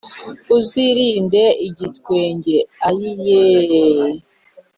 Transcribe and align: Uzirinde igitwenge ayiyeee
Uzirinde 0.57 1.43
igitwenge 1.67 2.55
ayiyeee 2.87 4.15